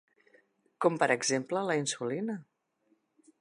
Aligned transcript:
Com 0.85 0.97
per 1.03 1.09
exemple 1.17 1.63
la 1.67 1.75
insulina. 1.81 2.39